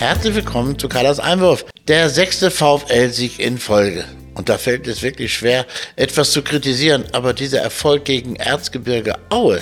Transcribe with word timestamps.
Herzlich 0.00 0.36
willkommen 0.36 0.78
zu 0.78 0.88
Carlas 0.88 1.18
Einwurf. 1.18 1.64
Der 1.88 2.08
sechste 2.08 2.52
VfL-Sieg 2.52 3.40
in 3.40 3.58
Folge. 3.58 4.04
Und 4.34 4.48
da 4.48 4.56
fällt 4.56 4.86
es 4.86 5.02
wirklich 5.02 5.34
schwer, 5.34 5.66
etwas 5.96 6.30
zu 6.30 6.42
kritisieren, 6.42 7.04
aber 7.10 7.34
dieser 7.34 7.62
Erfolg 7.62 8.04
gegen 8.04 8.36
Erzgebirge 8.36 9.16
Aue 9.28 9.60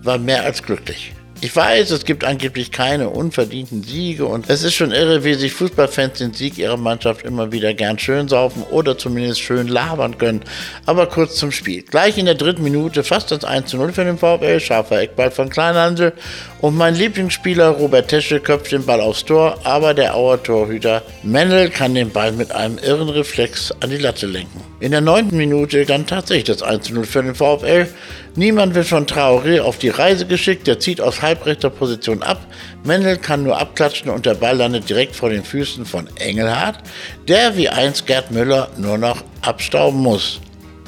war 0.00 0.18
mehr 0.18 0.44
als 0.44 0.62
glücklich. 0.62 1.12
Ich 1.44 1.54
weiß, 1.54 1.90
es 1.90 2.06
gibt 2.06 2.24
angeblich 2.24 2.70
keine 2.70 3.10
unverdienten 3.10 3.82
Siege 3.82 4.24
und 4.24 4.48
es 4.48 4.62
ist 4.62 4.72
schon 4.72 4.92
irre, 4.92 5.24
wie 5.24 5.34
sich 5.34 5.52
Fußballfans 5.52 6.16
den 6.16 6.32
Sieg 6.32 6.56
ihrer 6.56 6.78
Mannschaft 6.78 7.22
immer 7.22 7.52
wieder 7.52 7.74
gern 7.74 7.98
schön 7.98 8.28
saufen 8.28 8.62
oder 8.70 8.96
zumindest 8.96 9.42
schön 9.42 9.68
labern 9.68 10.16
können. 10.16 10.40
Aber 10.86 11.06
kurz 11.06 11.34
zum 11.34 11.52
Spiel. 11.52 11.82
Gleich 11.82 12.16
in 12.16 12.24
der 12.24 12.34
dritten 12.34 12.62
Minute 12.62 13.04
fast 13.04 13.30
das 13.30 13.44
1 13.44 13.68
zu 13.68 13.76
0 13.76 13.92
für 13.92 14.06
den 14.06 14.16
VfL, 14.16 14.58
scharfer 14.58 15.02
Eckball 15.02 15.30
von 15.30 15.50
Kleinhandel 15.50 16.14
und 16.62 16.78
mein 16.78 16.94
Lieblingsspieler 16.94 17.68
Robert 17.68 18.08
Tesche 18.08 18.40
köpft 18.40 18.72
den 18.72 18.86
Ball 18.86 19.02
aufs 19.02 19.26
Tor, 19.26 19.58
aber 19.64 19.92
der 19.92 20.16
Auer 20.16 20.42
Torhüter 20.42 21.02
Mendel 21.22 21.68
kann 21.68 21.94
den 21.94 22.08
Ball 22.08 22.32
mit 22.32 22.52
einem 22.52 22.78
irren 22.78 23.10
Reflex 23.10 23.70
an 23.80 23.90
die 23.90 23.98
Latte 23.98 24.26
lenken. 24.26 24.63
In 24.84 24.90
der 24.90 25.00
neunten 25.00 25.38
Minute 25.38 25.86
dann 25.86 26.06
tatsächlich 26.06 26.44
das 26.44 26.62
1 26.62 26.90
0 26.90 27.06
für 27.06 27.22
den 27.22 27.34
VfL. 27.34 27.88
Niemand 28.36 28.74
wird 28.74 28.86
von 28.86 29.06
Traoré 29.06 29.62
auf 29.62 29.78
die 29.78 29.88
Reise 29.88 30.26
geschickt, 30.26 30.66
der 30.66 30.78
zieht 30.78 31.00
aus 31.00 31.22
halbrechter 31.22 31.70
Position 31.70 32.22
ab. 32.22 32.46
Mendel 32.84 33.16
kann 33.16 33.44
nur 33.44 33.58
abklatschen 33.58 34.10
und 34.10 34.26
der 34.26 34.34
Ball 34.34 34.58
landet 34.58 34.90
direkt 34.90 35.16
vor 35.16 35.30
den 35.30 35.42
Füßen 35.42 35.86
von 35.86 36.06
Engelhardt, 36.18 36.80
der 37.28 37.56
wie 37.56 37.70
einst 37.70 38.06
Gerd 38.06 38.30
Müller 38.30 38.68
nur 38.76 38.98
noch 38.98 39.24
abstauben 39.40 40.02
muss. 40.02 40.38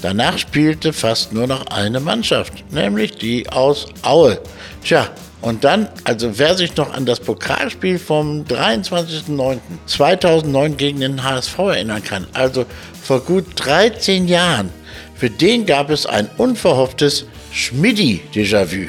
Danach 0.02 0.36
spielte 0.36 0.92
fast 0.92 1.33
nur 1.33 1.47
noch 1.47 1.64
eine 1.69 1.98
Mannschaft, 1.98 2.70
nämlich 2.70 3.12
die 3.12 3.48
aus 3.48 3.86
Aue. 4.02 4.38
Tja, 4.84 5.08
und 5.42 5.64
dann, 5.64 5.88
also 6.04 6.38
wer 6.38 6.56
sich 6.56 6.74
noch 6.76 6.92
an 6.92 7.04
das 7.06 7.20
Pokalspiel 7.20 7.98
vom 7.98 8.44
23.09.2009 8.44 10.77
gegen 10.77 11.00
den 11.00 11.22
HSV 11.22 11.58
erinnern 11.58 12.02
kann, 12.02 12.27
also 12.33 12.64
vor 13.02 13.20
gut 13.20 13.44
13 13.56 14.28
Jahren, 14.28 14.70
für 15.14 15.28
den 15.30 15.66
gab 15.66 15.91
es 15.91 16.06
ein 16.06 16.30
unverhofftes 16.36 17.27
Schmidti-Déjà-vu. 17.52 18.88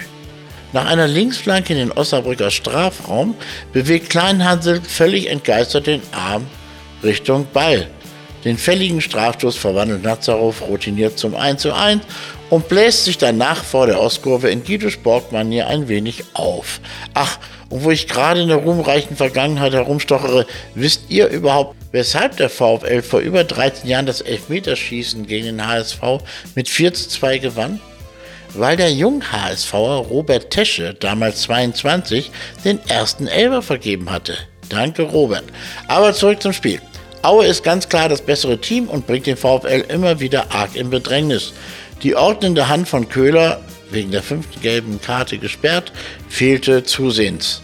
Nach 0.73 0.85
einer 0.85 1.07
Linksflanke 1.07 1.73
in 1.73 1.79
den 1.79 1.91
Osnabrücker 1.91 2.51
Strafraum 2.51 3.35
bewegt 3.71 4.09
Kleinhansel 4.09 4.81
völlig 4.81 5.29
entgeistert 5.29 5.87
den 5.87 6.01
Arm 6.11 6.45
Richtung 7.03 7.47
Ball. 7.53 7.87
Den 8.43 8.57
fälligen 8.57 9.01
Strafstoß 9.01 9.55
verwandelt 9.55 10.03
Nazarov 10.03 10.61
routiniert 10.61 11.17
zum 11.17 11.35
1:1 11.35 12.01
und 12.49 12.69
bläst 12.69 13.05
sich 13.05 13.17
danach 13.17 13.63
vor 13.63 13.87
der 13.87 13.99
Ostkurve 13.99 14.49
in 14.49 14.63
Guido 14.63 14.89
Sportmanier 14.89 15.67
ein 15.67 15.87
wenig 15.87 16.23
auf. 16.33 16.79
Ach, 17.13 17.39
und 17.69 17.83
wo 17.83 17.91
ich 17.91 18.07
gerade 18.07 18.41
in 18.41 18.47
der 18.47 18.57
ruhmreichen 18.57 19.17
Vergangenheit 19.17 19.73
herumstochere, 19.73 20.45
wisst 20.75 21.09
ihr 21.09 21.27
überhaupt, 21.27 21.75
weshalb 21.91 22.37
der 22.37 22.49
VfL 22.49 23.01
vor 23.01 23.19
über 23.19 23.43
13 23.43 23.89
Jahren 23.89 24.05
das 24.05 24.21
Elfmeterschießen 24.21 25.27
gegen 25.27 25.45
den 25.45 25.67
HSV 25.67 26.01
mit 26.55 26.69
4 26.69 26.93
zu 26.93 27.09
2 27.09 27.37
gewann? 27.39 27.81
Weil 28.53 28.77
der 28.77 28.93
Jung-HSVer 28.93 30.05
Robert 30.09 30.49
Tesche, 30.51 30.93
damals 30.93 31.41
22, 31.41 32.31
den 32.63 32.79
ersten 32.87 33.27
Elber 33.27 33.61
vergeben 33.61 34.09
hatte. 34.09 34.37
Danke, 34.69 35.03
Robert. 35.03 35.43
Aber 35.89 36.13
zurück 36.13 36.41
zum 36.41 36.53
Spiel. 36.53 36.81
Aue 37.23 37.45
ist 37.45 37.63
ganz 37.63 37.89
klar 37.89 38.07
das 38.07 38.21
bessere 38.21 38.57
Team 38.57 38.87
und 38.87 39.05
bringt 39.05 39.25
den 39.25 39.35
VfL 39.35 39.83
immer 39.89 40.19
wieder 40.21 40.51
arg 40.51 40.75
in 40.75 40.89
Bedrängnis. 40.89 41.51
Die 42.03 42.15
ordnende 42.15 42.69
Hand 42.69 42.87
von 42.87 43.09
Köhler, 43.09 43.61
wegen 43.89 44.11
der 44.11 44.21
fünften 44.21 44.61
gelben 44.61 45.01
Karte 45.01 45.37
gesperrt, 45.37 45.91
fehlte 46.29 46.83
zusehends. 46.83 47.63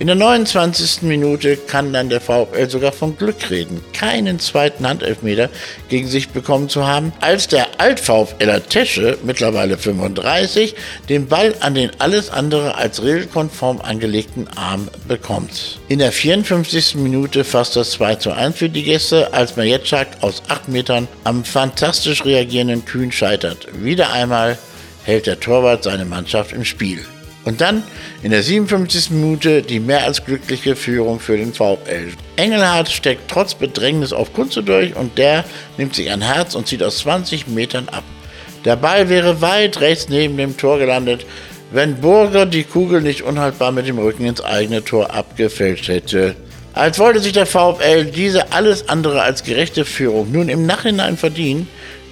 In 0.00 0.06
der 0.06 0.14
29. 0.14 1.02
Minute 1.02 1.56
kann 1.56 1.92
dann 1.92 2.08
der 2.08 2.20
VfL 2.20 2.70
sogar 2.70 2.92
von 2.92 3.16
Glück 3.16 3.50
reden, 3.50 3.82
keinen 3.92 4.38
zweiten 4.38 4.86
Handelfmeter 4.86 5.50
gegen 5.88 6.06
sich 6.06 6.28
bekommen 6.28 6.68
zu 6.68 6.86
haben, 6.86 7.12
als 7.20 7.48
der 7.48 7.66
Alt-VfLer 7.78 8.68
Tesche, 8.68 9.18
mittlerweile 9.24 9.76
35, 9.76 10.76
den 11.08 11.26
Ball 11.26 11.52
an 11.58 11.74
den 11.74 11.90
alles 11.98 12.30
andere 12.30 12.76
als 12.76 13.02
regelkonform 13.02 13.80
angelegten 13.80 14.46
Arm 14.54 14.86
bekommt. 15.08 15.80
In 15.88 15.98
der 15.98 16.12
54. 16.12 16.94
Minute 16.94 17.42
fasst 17.42 17.74
das 17.74 17.90
2 17.90 18.14
zu 18.16 18.30
1 18.30 18.56
für 18.56 18.68
die 18.68 18.84
Gäste, 18.84 19.34
als 19.34 19.56
Majetschak 19.56 20.06
aus 20.20 20.44
8 20.46 20.68
Metern 20.68 21.08
am 21.24 21.44
fantastisch 21.44 22.24
reagierenden 22.24 22.84
Kühn 22.84 23.10
scheitert. 23.10 23.66
Wieder 23.72 24.12
einmal 24.12 24.58
hält 25.02 25.26
der 25.26 25.40
Torwart 25.40 25.82
seine 25.82 26.04
Mannschaft 26.04 26.52
im 26.52 26.64
Spiel. 26.64 27.04
Und 27.48 27.62
dann 27.62 27.82
in 28.22 28.30
der 28.30 28.42
57. 28.42 29.10
Minute 29.10 29.62
die 29.62 29.80
mehr 29.80 30.04
als 30.04 30.22
glückliche 30.22 30.76
Führung 30.76 31.18
für 31.18 31.38
den 31.38 31.54
VfL. 31.54 32.12
Engelhardt 32.36 32.90
steckt 32.90 33.30
trotz 33.30 33.54
Bedrängnis 33.54 34.12
auf 34.12 34.34
Kunze 34.34 34.62
durch 34.62 34.94
und 34.94 35.16
der 35.16 35.46
nimmt 35.78 35.94
sich 35.94 36.10
ein 36.10 36.20
Herz 36.20 36.54
und 36.54 36.68
zieht 36.68 36.82
aus 36.82 36.98
20 36.98 37.46
Metern 37.46 37.88
ab. 37.88 38.04
Der 38.66 38.76
Ball 38.76 39.08
wäre 39.08 39.40
weit 39.40 39.80
rechts 39.80 40.10
neben 40.10 40.36
dem 40.36 40.58
Tor 40.58 40.78
gelandet, 40.78 41.24
wenn 41.72 41.98
Burger 42.02 42.44
die 42.44 42.64
Kugel 42.64 43.00
nicht 43.00 43.22
unhaltbar 43.22 43.72
mit 43.72 43.86
dem 43.86 43.98
Rücken 43.98 44.26
ins 44.26 44.42
eigene 44.42 44.84
Tor 44.84 45.14
abgefälscht 45.14 45.88
hätte. 45.88 46.36
Als 46.74 46.98
wollte 46.98 47.20
sich 47.20 47.32
der 47.32 47.46
VfL 47.46 48.04
diese 48.04 48.52
alles 48.52 48.90
andere 48.90 49.22
als 49.22 49.42
gerechte 49.42 49.86
Führung 49.86 50.30
nun 50.30 50.50
im 50.50 50.66
Nachhinein 50.66 51.16
verdienen, 51.16 51.66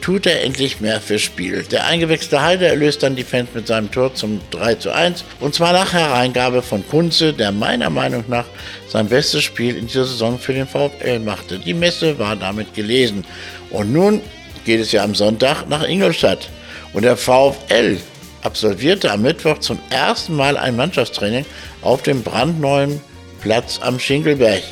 tut 0.07 0.25
er 0.25 0.45
endlich 0.45 0.81
mehr 0.81 1.01
fürs 1.01 1.23
Spiel. 1.23 1.65
Der 1.65 1.85
eingewechselte 1.85 2.41
Heide 2.41 2.69
erlöst 2.69 3.03
dann 3.03 3.17
die 3.17 3.25
Fans 3.25 3.49
mit 3.55 3.67
seinem 3.67 3.91
Tor 3.91 4.15
zum 4.15 4.41
3 4.53 4.77
zu 4.77 4.93
1 4.93 5.25
und 5.41 5.53
zwar 5.53 5.73
nach 5.73 5.93
Hereingabe 5.93 6.63
von 6.63 6.89
Kunze, 6.89 7.33
der 7.33 7.51
meiner 7.51 7.91
Meinung 7.91 8.23
nach 8.29 8.45
sein 8.89 9.09
bestes 9.09 9.43
Spiel 9.43 9.77
in 9.77 9.89
dieser 9.89 10.05
Saison 10.05 10.39
für 10.39 10.53
den 10.53 10.69
VfL 10.69 11.19
machte. 11.19 11.59
Die 11.59 11.75
Messe 11.75 12.21
war 12.21 12.37
damit 12.37 12.73
gelesen. 12.73 13.25
Und 13.71 13.93
nun 13.93 14.21
geht 14.65 14.79
es 14.79 14.93
ja 14.93 15.03
am 15.03 15.17
Sonntag 15.17 15.69
nach 15.69 15.83
Ingolstadt. 15.83 16.51
Und 16.93 17.03
der 17.03 17.17
VfL 17.17 17.99
absolvierte 18.43 19.11
am 19.11 19.23
Mittwoch 19.23 19.59
zum 19.59 19.81
ersten 19.91 20.37
Mal 20.37 20.57
ein 20.57 20.77
Mannschaftstraining 20.77 21.45
auf 21.83 22.03
dem 22.03 22.23
brandneuen 22.23 23.01
Platz 23.41 23.81
am 23.83 23.99
Schinkelberg. 23.99 24.63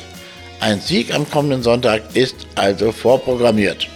Ein 0.61 0.79
Sieg 0.79 1.13
am 1.13 1.29
kommenden 1.29 1.61
Sonntag 1.61 2.03
ist 2.13 2.47
also 2.55 2.93
vorprogrammiert. 2.93 3.89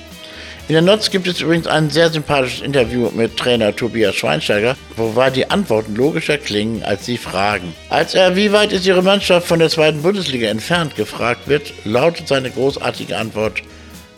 In 0.69 0.73
der 0.73 0.83
Notz 0.83 1.09
gibt 1.09 1.25
es 1.25 1.41
übrigens 1.41 1.65
ein 1.65 1.89
sehr 1.89 2.11
sympathisches 2.11 2.61
Interview 2.61 3.09
mit 3.09 3.35
Trainer 3.37 3.75
Tobias 3.75 4.13
Schweinsteiger, 4.13 4.77
wobei 4.97 5.31
die 5.31 5.49
Antworten 5.49 5.95
logischer 5.95 6.37
klingen 6.37 6.83
als 6.83 7.05
die 7.05 7.17
Fragen. 7.17 7.73
Als 7.89 8.13
er, 8.13 8.35
wie 8.35 8.51
weit 8.51 8.71
ist 8.71 8.85
Ihre 8.85 9.01
Mannschaft 9.01 9.47
von 9.47 9.57
der 9.57 9.69
zweiten 9.69 10.03
Bundesliga 10.03 10.47
entfernt, 10.47 10.95
gefragt 10.95 11.47
wird, 11.47 11.73
lautet 11.85 12.27
seine 12.27 12.51
großartige 12.51 13.17
Antwort 13.17 13.63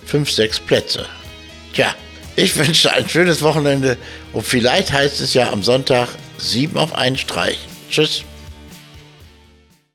5, 0.08 0.30
6 0.30 0.60
Plätze. 0.60 1.06
Tja, 1.74 1.96
ich 2.36 2.54
wünsche 2.58 2.92
ein 2.92 3.08
schönes 3.08 3.42
Wochenende 3.42 3.96
und 4.34 4.46
vielleicht 4.46 4.92
heißt 4.92 5.22
es 5.22 5.34
ja 5.34 5.54
am 5.54 5.64
Sonntag 5.64 6.10
7 6.38 6.78
auf 6.78 6.94
einen 6.96 7.18
Streich. 7.18 7.60
Tschüss. 7.90 8.26